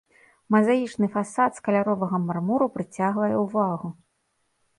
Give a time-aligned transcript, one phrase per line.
[0.53, 3.87] Мазаічны фасад з каляровага мармуру прыцягвае ўвагу.